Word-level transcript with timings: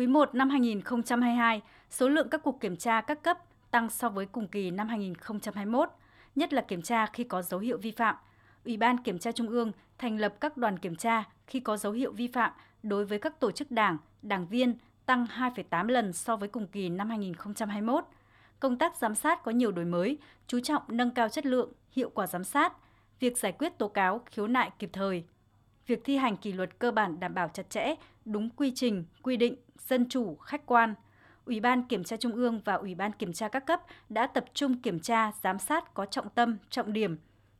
Quý 0.00 0.06
1 0.06 0.34
năm 0.34 0.50
2022, 0.50 1.62
số 1.90 2.08
lượng 2.08 2.28
các 2.28 2.42
cuộc 2.44 2.60
kiểm 2.60 2.76
tra 2.76 3.00
các 3.00 3.22
cấp 3.22 3.38
tăng 3.70 3.90
so 3.90 4.08
với 4.08 4.26
cùng 4.26 4.48
kỳ 4.48 4.70
năm 4.70 4.88
2021, 4.88 5.88
nhất 6.34 6.52
là 6.52 6.62
kiểm 6.62 6.82
tra 6.82 7.06
khi 7.06 7.24
có 7.24 7.42
dấu 7.42 7.60
hiệu 7.60 7.78
vi 7.78 7.90
phạm. 7.90 8.14
Ủy 8.64 8.76
ban 8.76 9.02
Kiểm 9.02 9.18
tra 9.18 9.32
Trung 9.32 9.48
ương 9.48 9.72
thành 9.98 10.18
lập 10.18 10.34
các 10.40 10.56
đoàn 10.56 10.78
kiểm 10.78 10.96
tra 10.96 11.24
khi 11.46 11.60
có 11.60 11.76
dấu 11.76 11.92
hiệu 11.92 12.12
vi 12.12 12.28
phạm 12.28 12.52
đối 12.82 13.04
với 13.04 13.18
các 13.18 13.40
tổ 13.40 13.50
chức 13.50 13.70
đảng, 13.70 13.98
đảng 14.22 14.46
viên 14.46 14.74
tăng 15.06 15.26
2,8 15.36 15.88
lần 15.88 16.12
so 16.12 16.36
với 16.36 16.48
cùng 16.48 16.66
kỳ 16.66 16.88
năm 16.88 17.08
2021. 17.08 18.04
Công 18.60 18.78
tác 18.78 18.96
giám 18.96 19.14
sát 19.14 19.42
có 19.42 19.50
nhiều 19.50 19.72
đổi 19.72 19.84
mới, 19.84 20.18
chú 20.46 20.60
trọng 20.60 20.82
nâng 20.88 21.10
cao 21.10 21.28
chất 21.28 21.46
lượng, 21.46 21.72
hiệu 21.92 22.10
quả 22.14 22.26
giám 22.26 22.44
sát, 22.44 22.72
việc 23.20 23.38
giải 23.38 23.52
quyết 23.52 23.78
tố 23.78 23.88
cáo, 23.88 24.20
khiếu 24.26 24.46
nại 24.46 24.70
kịp 24.78 24.90
thời. 24.92 25.24
Việc 25.86 26.00
thi 26.04 26.16
hành 26.16 26.36
kỷ 26.36 26.52
luật 26.52 26.78
cơ 26.78 26.90
bản 26.90 27.20
đảm 27.20 27.34
bảo 27.34 27.48
chặt 27.48 27.70
chẽ, 27.70 27.94
đúng 28.24 28.50
quy 28.50 28.72
trình, 28.74 29.04
quy 29.22 29.36
định, 29.36 29.56
dân 29.78 30.08
chủ, 30.08 30.36
khách 30.36 30.66
quan. 30.66 30.94
Ủy 31.44 31.60
ban 31.60 31.82
Kiểm 31.82 32.04
tra 32.04 32.16
Trung 32.16 32.32
ương 32.32 32.60
và 32.64 32.74
Ủy 32.74 32.94
ban 32.94 33.12
Kiểm 33.12 33.32
tra 33.32 33.48
các 33.48 33.66
cấp 33.66 33.82
đã 34.08 34.26
tập 34.26 34.44
trung 34.54 34.82
kiểm 34.82 35.00
tra, 35.00 35.32
giám 35.42 35.58
sát 35.58 35.94
có 35.94 36.06
trọng 36.06 36.28
tâm, 36.28 36.56
trọng 36.70 36.92
điểm. 36.92 37.16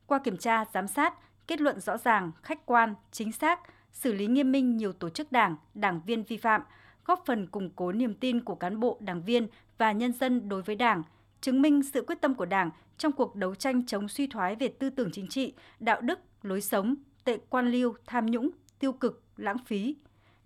Qua 0.07 0.19
kiểm 0.19 0.37
tra, 0.37 0.65
giám 0.75 0.89
sát, 0.89 1.15
kết 1.47 1.61
luận 1.61 1.81
rõ 1.81 1.97
ràng, 1.97 2.33
khách 2.43 2.67
quan, 2.67 2.95
chính 3.11 3.33
xác, 3.33 3.61
xử 3.93 4.13
lý 4.13 4.27
nghiêm 4.27 4.53
minh 4.53 4.77
nhiều 4.77 4.93
tổ 4.93 5.09
chức 5.09 5.33
đảng, 5.33 5.57
đảng 5.75 6.01
viên 6.07 6.23
vi 6.23 6.37
phạm, 6.37 6.63
góp 7.05 7.23
phần 7.27 7.47
củng 7.47 7.71
cố 7.77 7.93
niềm 7.93 8.15
tin 8.15 8.45
của 8.45 8.55
cán 8.55 8.81
bộ, 8.81 8.99
đảng 9.01 9.23
viên 9.23 9.49
và 9.79 9.93
nhân 9.93 10.13
dân 10.13 10.49
đối 10.49 10.63
với 10.63 10.77
Đảng, 10.77 11.03
chứng 11.41 11.63
minh 11.63 11.83
sự 11.83 12.05
quyết 12.07 12.21
tâm 12.21 12.35
của 12.35 12.47
Đảng 12.47 12.71
trong 12.99 13.13
cuộc 13.13 13.37
đấu 13.37 13.55
tranh 13.55 13.87
chống 13.87 14.09
suy 14.09 14.27
thoái 14.27 14.57
về 14.57 14.69
tư 14.69 14.91
tưởng 14.91 15.11
chính 15.13 15.29
trị, 15.29 15.55
đạo 15.81 16.01
đức, 16.01 16.19
lối 16.43 16.61
sống, 16.61 16.95
tệ 17.25 17.39
quan 17.49 17.71
liêu, 17.71 17.95
tham 18.07 18.27
nhũng, 18.27 18.51
tiêu 18.79 18.93
cực, 18.93 19.23
lãng 19.37 19.59
phí. 19.67 19.97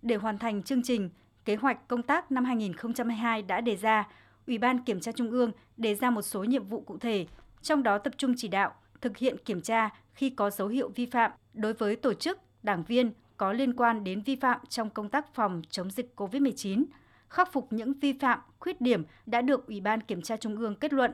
Để 0.05 0.15
hoàn 0.15 0.37
thành 0.37 0.63
chương 0.63 0.83
trình, 0.83 1.09
kế 1.45 1.55
hoạch 1.55 1.87
công 1.87 2.01
tác 2.01 2.31
năm 2.31 2.45
2022 2.45 3.41
đã 3.41 3.61
đề 3.61 3.75
ra, 3.75 4.07
Ủy 4.47 4.57
ban 4.57 4.83
Kiểm 4.83 4.99
tra 4.99 5.11
Trung 5.11 5.31
ương 5.31 5.51
đề 5.77 5.95
ra 5.95 6.09
một 6.09 6.21
số 6.21 6.43
nhiệm 6.43 6.67
vụ 6.67 6.81
cụ 6.81 6.97
thể, 6.97 7.25
trong 7.61 7.83
đó 7.83 7.97
tập 7.97 8.13
trung 8.17 8.33
chỉ 8.37 8.47
đạo, 8.47 8.73
thực 9.01 9.17
hiện 9.17 9.37
kiểm 9.45 9.61
tra 9.61 9.89
khi 10.13 10.29
có 10.29 10.49
dấu 10.49 10.67
hiệu 10.67 10.89
vi 10.95 11.05
phạm 11.05 11.31
đối 11.53 11.73
với 11.73 11.95
tổ 11.95 12.13
chức, 12.13 12.39
đảng 12.63 12.83
viên 12.83 13.11
có 13.37 13.53
liên 13.53 13.73
quan 13.73 14.03
đến 14.03 14.21
vi 14.21 14.35
phạm 14.35 14.59
trong 14.69 14.89
công 14.89 15.09
tác 15.09 15.33
phòng 15.33 15.61
chống 15.69 15.91
dịch 15.91 16.13
COVID-19, 16.15 16.85
khắc 17.29 17.53
phục 17.53 17.73
những 17.73 17.93
vi 17.93 18.13
phạm, 18.13 18.39
khuyết 18.59 18.81
điểm 18.81 19.03
đã 19.25 19.41
được 19.41 19.67
Ủy 19.67 19.81
ban 19.81 20.01
Kiểm 20.01 20.21
tra 20.21 20.37
Trung 20.37 20.55
ương 20.55 20.75
kết 20.75 20.93
luận, 20.93 21.11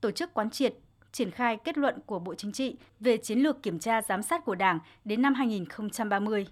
tổ 0.00 0.10
chức 0.10 0.34
quán 0.34 0.50
triệt, 0.50 0.74
triển 1.12 1.30
khai 1.30 1.56
kết 1.64 1.78
luận 1.78 1.98
của 2.06 2.18
Bộ 2.18 2.34
Chính 2.34 2.52
trị 2.52 2.76
về 3.00 3.16
chiến 3.16 3.38
lược 3.38 3.62
kiểm 3.62 3.78
tra 3.78 4.02
giám 4.02 4.22
sát 4.22 4.44
của 4.44 4.54
Đảng 4.54 4.78
đến 5.04 5.22
năm 5.22 5.34
2030. 5.34 6.46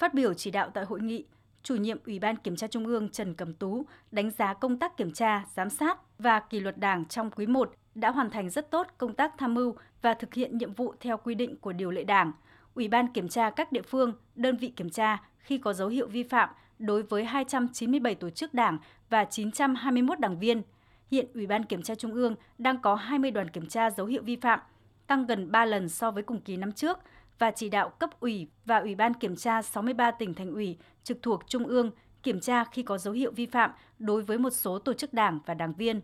Phát 0.00 0.14
biểu 0.14 0.34
chỉ 0.34 0.50
đạo 0.50 0.70
tại 0.74 0.84
hội 0.84 1.00
nghị, 1.00 1.24
chủ 1.62 1.76
nhiệm 1.76 1.98
Ủy 2.06 2.18
ban 2.18 2.36
Kiểm 2.36 2.56
tra 2.56 2.66
Trung 2.66 2.86
ương 2.86 3.08
Trần 3.08 3.34
Cẩm 3.34 3.54
Tú 3.54 3.86
đánh 4.10 4.30
giá 4.30 4.54
công 4.54 4.78
tác 4.78 4.96
kiểm 4.96 5.12
tra, 5.12 5.44
giám 5.54 5.70
sát 5.70 5.98
và 6.18 6.40
kỷ 6.40 6.60
luật 6.60 6.78
Đảng 6.78 7.04
trong 7.04 7.30
quý 7.30 7.46
1 7.46 7.72
đã 7.94 8.10
hoàn 8.10 8.30
thành 8.30 8.50
rất 8.50 8.70
tốt 8.70 8.86
công 8.98 9.14
tác 9.14 9.32
tham 9.38 9.54
mưu 9.54 9.74
và 10.02 10.14
thực 10.14 10.34
hiện 10.34 10.58
nhiệm 10.58 10.74
vụ 10.74 10.94
theo 11.00 11.16
quy 11.16 11.34
định 11.34 11.56
của 11.56 11.72
điều 11.72 11.90
lệ 11.90 12.04
Đảng. 12.04 12.32
Ủy 12.74 12.88
ban 12.88 13.12
kiểm 13.12 13.28
tra 13.28 13.50
các 13.50 13.72
địa 13.72 13.82
phương, 13.82 14.12
đơn 14.34 14.56
vị 14.56 14.68
kiểm 14.68 14.90
tra 14.90 15.22
khi 15.38 15.58
có 15.58 15.72
dấu 15.72 15.88
hiệu 15.88 16.08
vi 16.08 16.22
phạm 16.22 16.50
đối 16.78 17.02
với 17.02 17.24
297 17.24 18.14
tổ 18.14 18.30
chức 18.30 18.54
đảng 18.54 18.78
và 19.10 19.24
921 19.24 20.20
đảng 20.20 20.38
viên. 20.38 20.62
Hiện 21.10 21.26
Ủy 21.34 21.46
ban 21.46 21.64
Kiểm 21.64 21.82
tra 21.82 21.94
Trung 21.94 22.12
ương 22.12 22.34
đang 22.58 22.82
có 22.82 22.94
20 22.94 23.30
đoàn 23.30 23.50
kiểm 23.50 23.66
tra 23.66 23.90
dấu 23.90 24.06
hiệu 24.06 24.22
vi 24.22 24.36
phạm, 24.36 24.60
tăng 25.06 25.26
gần 25.26 25.50
3 25.50 25.64
lần 25.64 25.88
so 25.88 26.10
với 26.10 26.22
cùng 26.22 26.40
kỳ 26.40 26.56
năm 26.56 26.72
trước 26.72 26.98
và 27.40 27.50
chỉ 27.50 27.68
đạo 27.68 27.88
cấp 27.88 28.20
ủy 28.20 28.48
và 28.64 28.78
Ủy 28.78 28.94
ban 28.94 29.14
Kiểm 29.14 29.36
tra 29.36 29.62
63 29.62 30.10
tỉnh 30.10 30.34
thành 30.34 30.52
ủy 30.52 30.78
trực 31.02 31.22
thuộc 31.22 31.42
Trung 31.46 31.66
ương 31.66 31.90
kiểm 32.22 32.40
tra 32.40 32.64
khi 32.64 32.82
có 32.82 32.98
dấu 32.98 33.14
hiệu 33.14 33.32
vi 33.36 33.46
phạm 33.46 33.70
đối 33.98 34.22
với 34.22 34.38
một 34.38 34.50
số 34.50 34.78
tổ 34.78 34.92
chức 34.92 35.12
đảng 35.12 35.38
và 35.46 35.54
đảng 35.54 35.72
viên. 35.72 36.00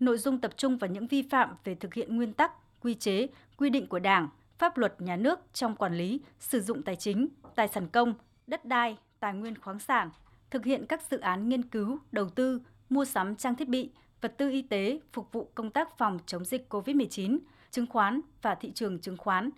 Nội 0.00 0.18
dung 0.18 0.40
tập 0.40 0.50
trung 0.56 0.78
vào 0.78 0.90
những 0.90 1.06
vi 1.06 1.22
phạm 1.22 1.56
về 1.64 1.74
thực 1.74 1.94
hiện 1.94 2.16
nguyên 2.16 2.32
tắc, 2.32 2.52
quy 2.80 2.94
chế, 2.94 3.26
quy 3.56 3.70
định 3.70 3.86
của 3.86 3.98
Đảng, 3.98 4.28
pháp 4.58 4.78
luật 4.78 5.00
nhà 5.00 5.16
nước 5.16 5.40
trong 5.52 5.76
quản 5.76 5.94
lý, 5.94 6.20
sử 6.38 6.60
dụng 6.60 6.82
tài 6.82 6.96
chính, 6.96 7.28
tài 7.54 7.68
sản 7.68 7.88
công, 7.88 8.14
đất 8.46 8.64
đai, 8.64 8.96
tài 9.20 9.34
nguyên 9.34 9.58
khoáng 9.58 9.78
sản, 9.78 10.10
thực 10.50 10.64
hiện 10.64 10.86
các 10.86 11.02
dự 11.10 11.18
án 11.18 11.48
nghiên 11.48 11.62
cứu, 11.62 11.98
đầu 12.12 12.28
tư, 12.28 12.60
mua 12.88 13.04
sắm 13.04 13.36
trang 13.36 13.54
thiết 13.54 13.68
bị, 13.68 13.90
vật 14.20 14.34
tư 14.38 14.50
y 14.50 14.62
tế 14.62 15.00
phục 15.12 15.32
vụ 15.32 15.50
công 15.54 15.70
tác 15.70 15.98
phòng 15.98 16.18
chống 16.26 16.44
dịch 16.44 16.66
COVID-19, 16.74 17.38
chứng 17.70 17.86
khoán 17.86 18.20
và 18.42 18.54
thị 18.54 18.72
trường 18.74 19.00
chứng 19.00 19.16
khoán. 19.16 19.50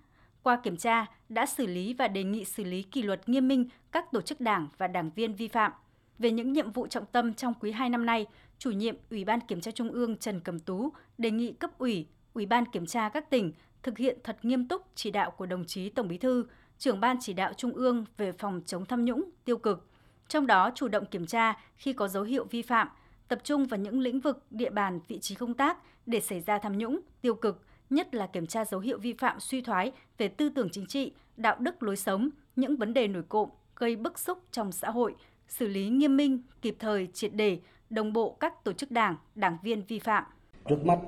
Qua 0.43 0.61
kiểm 0.63 0.77
tra, 0.77 1.07
đã 1.29 1.47
xử 1.47 1.67
lý 1.67 1.95
và 1.95 2.09
đề 2.09 2.25
nghị 2.25 2.45
xử 2.45 2.65
lý 2.65 2.83
kỷ 2.83 3.03
luật 3.03 3.29
nghiêm 3.29 3.49
minh 3.49 3.69
các 3.93 4.13
tổ 4.13 4.21
chức 4.21 4.41
đảng 4.41 4.69
và 4.79 4.87
đảng 4.87 5.11
viên 5.15 5.35
vi 5.35 5.49
phạm. 5.49 5.73
Về 6.19 6.31
những 6.31 6.53
nhiệm 6.53 6.73
vụ 6.73 6.87
trọng 6.87 7.07
tâm 7.07 7.35
trong 7.35 7.55
quý 7.61 7.73
2 7.73 7.91
năm 7.91 8.07
nay, 8.07 8.27
chủ 8.59 8.71
nhiệm 8.71 8.97
Ủy 9.11 9.25
ban 9.25 9.41
Kiểm 9.41 9.61
tra 9.61 9.71
Trung 9.71 9.91
ương 9.91 10.17
Trần 10.17 10.41
Cẩm 10.41 10.61
Tú 10.61 10.93
đề 11.19 11.31
nghị 11.31 11.53
cấp 11.53 11.79
ủy, 11.79 12.07
Ủy 12.35 12.47
ban 12.47 12.67
Kiểm 12.67 12.87
tra 12.87 13.09
các 13.09 13.31
tỉnh 13.31 13.53
thực 13.83 13.99
hiện 13.99 14.19
thật 14.25 14.39
nghiêm 14.43 14.69
túc 14.69 14.83
chỉ 14.95 15.11
đạo 15.11 15.31
của 15.31 15.47
đồng 15.47 15.65
chí 15.65 15.89
Tổng 15.89 16.09
Bí 16.09 16.19
thư, 16.19 16.47
trưởng 16.79 17.01
ban 17.01 17.17
chỉ 17.21 17.33
đạo 17.33 17.53
Trung 17.53 17.73
ương 17.73 18.05
về 18.17 18.33
phòng 18.33 18.61
chống 18.67 18.87
tham 18.87 19.05
nhũng, 19.05 19.31
tiêu 19.45 19.57
cực. 19.57 19.89
Trong 20.29 20.47
đó 20.47 20.71
chủ 20.75 20.89
động 20.89 21.07
kiểm 21.07 21.27
tra 21.27 21.61
khi 21.77 21.93
có 21.93 22.09
dấu 22.09 22.23
hiệu 22.23 22.47
vi 22.51 22.63
phạm, 22.63 22.89
tập 23.29 23.39
trung 23.45 23.67
vào 23.67 23.81
những 23.81 24.01
lĩnh 24.01 24.21
vực, 24.21 24.45
địa 24.51 24.71
bàn, 24.71 25.01
vị 25.09 25.19
trí 25.19 25.35
công 25.35 25.55
tác 25.55 25.79
để 26.07 26.21
xảy 26.21 26.41
ra 26.41 26.59
tham 26.59 26.79
nhũng, 26.79 27.01
tiêu 27.21 27.35
cực, 27.35 27.63
nhất 27.91 28.15
là 28.15 28.27
kiểm 28.27 28.47
tra 28.47 28.65
dấu 28.65 28.81
hiệu 28.81 28.99
vi 28.99 29.13
phạm 29.13 29.41
suy 29.41 29.61
thoái 29.61 29.93
về 30.19 30.29
tư 30.29 30.49
tưởng 30.49 30.69
chính 30.73 30.87
trị, 30.87 31.13
đạo 31.37 31.57
đức 31.59 31.83
lối 31.83 31.97
sống, 31.97 32.29
những 32.57 32.77
vấn 32.77 32.95
đề 32.95 33.09
nổi 33.09 33.23
cộm 33.29 33.49
gây 33.77 33.97
bức 33.97 34.19
xúc 34.19 34.39
trong 34.53 34.73
xã 34.73 34.91
hội, 34.91 35.15
xử 35.49 35.67
lý 35.67 35.89
nghiêm 35.89 36.17
minh, 36.17 36.43
kịp 36.63 36.77
thời, 36.79 37.09
triệt 37.13 37.35
đề, 37.35 37.59
đồng 37.91 38.13
bộ 38.13 38.37
các 38.41 38.65
tổ 38.65 38.73
chức 38.73 38.91
đảng, 38.91 39.17
đảng 39.35 39.57
viên 39.63 39.83
vi 39.83 39.99
phạm. 39.99 40.25
Trước 40.69 40.87
mắt, 40.87 40.99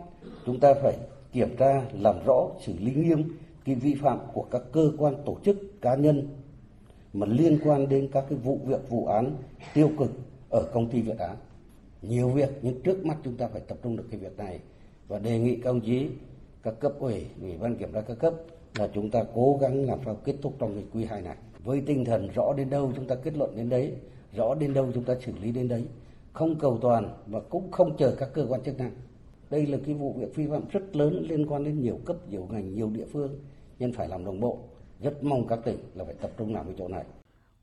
chúng 0.47 0.61
ta 0.61 0.75
phải 0.83 0.97
kiểm 1.33 1.57
tra, 1.57 1.83
làm 1.93 2.15
rõ, 2.27 2.49
xử 2.61 2.73
lý 2.79 2.95
nghiêm 2.95 3.37
cái 3.65 3.75
vi 3.75 3.95
phạm 3.95 4.19
của 4.33 4.47
các 4.51 4.63
cơ 4.73 4.93
quan 4.99 5.15
tổ 5.27 5.39
chức 5.45 5.57
cá 5.81 5.95
nhân 5.95 6.29
mà 7.13 7.27
liên 7.27 7.59
quan 7.65 7.89
đến 7.89 8.09
các 8.13 8.25
cái 8.29 8.39
vụ 8.39 8.61
việc 8.67 8.89
vụ 8.89 9.07
án 9.07 9.37
tiêu 9.75 9.91
cực 9.99 10.11
ở 10.51 10.71
công 10.75 10.91
ty 10.91 11.03
Việt 11.03 11.19
Á. 11.19 11.35
Nhiều 12.03 12.29
việc 12.29 12.51
nhưng 12.63 12.83
trước 12.83 13.07
mắt 13.07 13.17
chúng 13.25 13.37
ta 13.37 13.49
phải 13.53 13.61
tập 13.69 13.79
trung 13.83 13.97
được 13.97 14.07
cái 14.11 14.21
việc 14.21 14.39
này 14.39 14.61
và 15.09 15.19
đề 15.19 15.39
nghị 15.39 15.57
các 15.57 15.71
ông 15.71 15.81
chí 15.81 16.09
các 16.63 16.75
cấp 16.81 16.93
ủy, 16.99 17.27
ủy 17.43 17.59
ban 17.59 17.77
kiểm 17.77 17.93
tra 17.93 18.01
các 18.01 18.19
cấp 18.19 18.35
là 18.79 18.89
chúng 18.95 19.11
ta 19.11 19.25
cố 19.35 19.59
gắng 19.61 19.87
làm 19.87 19.99
sao 20.05 20.15
kết 20.15 20.35
thúc 20.43 20.55
trong 20.59 20.75
cái 20.75 20.85
quý 20.93 21.05
2 21.05 21.23
này. 21.23 21.37
Với 21.65 21.83
tinh 21.87 22.05
thần 22.05 22.29
rõ 22.35 22.53
đến 22.57 22.71
đâu 22.71 22.93
chúng 22.97 23.07
ta 23.07 23.15
kết 23.15 23.37
luận 23.37 23.57
đến 23.57 23.69
đấy, 23.69 23.95
rõ 24.37 24.55
đến 24.55 24.75
đâu 24.75 24.91
chúng 24.95 25.05
ta 25.05 25.15
xử 25.27 25.33
lý 25.43 25.53
đến 25.53 25.69
đấy, 25.69 25.87
không 26.33 26.59
cầu 26.59 26.79
toàn 26.83 27.11
và 27.27 27.41
cũng 27.41 27.71
không 27.71 27.97
chờ 27.97 28.15
các 28.19 28.29
cơ 28.35 28.47
quan 28.49 28.63
chức 28.63 28.79
năng. 28.79 28.91
Đây 29.51 29.67
là 29.67 29.79
cái 29.87 29.95
vụ 29.95 30.13
việc 30.13 30.37
vi 30.37 30.47
phạm 30.47 30.63
rất 30.73 30.97
lớn 30.97 31.27
liên 31.29 31.47
quan 31.47 31.65
đến 31.65 31.81
nhiều 31.81 31.99
cấp, 32.05 32.17
nhiều 32.31 32.49
ngành, 32.51 32.75
nhiều 32.75 32.91
địa 32.91 33.07
phương 33.13 33.39
nên 33.79 33.93
phải 33.93 34.09
làm 34.09 34.25
đồng 34.25 34.41
bộ. 34.41 34.59
Rất 35.01 35.25
mong 35.25 35.47
các 35.47 35.59
tỉnh 35.65 35.79
là 35.95 36.05
phải 36.05 36.15
tập 36.15 36.31
trung 36.39 36.55
làm 36.55 36.67
cái 36.67 36.75
chỗ 36.79 36.89
này. 36.89 37.05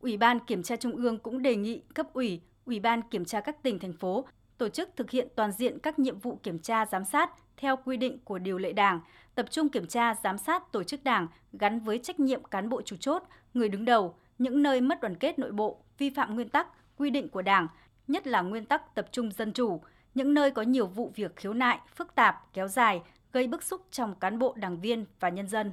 Ủy 0.01 0.17
ban 0.17 0.39
Kiểm 0.47 0.63
tra 0.63 0.75
Trung 0.75 0.95
ương 0.95 1.17
cũng 1.17 1.41
đề 1.41 1.55
nghị 1.55 1.81
cấp 1.93 2.13
ủy, 2.13 2.41
Ủy 2.65 2.79
ban 2.79 3.01
Kiểm 3.11 3.25
tra 3.25 3.41
các 3.41 3.63
tỉnh, 3.63 3.79
thành 3.79 3.93
phố 3.93 4.25
tổ 4.57 4.69
chức 4.69 4.89
thực 4.95 5.11
hiện 5.11 5.27
toàn 5.35 5.51
diện 5.51 5.79
các 5.79 5.99
nhiệm 5.99 6.19
vụ 6.19 6.39
kiểm 6.43 6.59
tra 6.59 6.85
giám 6.85 7.05
sát 7.05 7.29
theo 7.57 7.75
quy 7.85 7.97
định 7.97 8.19
của 8.23 8.39
điều 8.39 8.57
lệ 8.57 8.73
Đảng, 8.73 8.99
tập 9.35 9.45
trung 9.51 9.69
kiểm 9.69 9.87
tra 9.87 10.15
giám 10.23 10.37
sát 10.37 10.71
tổ 10.71 10.83
chức 10.83 11.03
Đảng 11.03 11.27
gắn 11.53 11.79
với 11.79 11.99
trách 11.99 12.19
nhiệm 12.19 12.43
cán 12.43 12.69
bộ 12.69 12.81
chủ 12.81 12.95
chốt, 12.95 13.23
người 13.53 13.69
đứng 13.69 13.85
đầu, 13.85 14.15
những 14.37 14.63
nơi 14.63 14.81
mất 14.81 15.01
đoàn 15.01 15.15
kết 15.15 15.39
nội 15.39 15.51
bộ, 15.51 15.77
vi 15.97 16.09
phạm 16.09 16.35
nguyên 16.35 16.49
tắc, 16.49 16.67
quy 16.97 17.09
định 17.09 17.29
của 17.29 17.41
Đảng, 17.41 17.67
nhất 18.07 18.27
là 18.27 18.41
nguyên 18.41 18.65
tắc 18.65 18.95
tập 18.95 19.07
trung 19.11 19.31
dân 19.31 19.53
chủ, 19.53 19.81
những 20.15 20.33
nơi 20.33 20.51
có 20.51 20.61
nhiều 20.61 20.87
vụ 20.87 21.11
việc 21.15 21.35
khiếu 21.35 21.53
nại, 21.53 21.79
phức 21.95 22.15
tạp, 22.15 22.53
kéo 22.53 22.67
dài, 22.67 23.01
gây 23.33 23.47
bức 23.47 23.63
xúc 23.63 23.81
trong 23.91 24.15
cán 24.15 24.39
bộ 24.39 24.53
đảng 24.57 24.79
viên 24.79 25.05
và 25.19 25.29
nhân 25.29 25.47
dân. 25.47 25.71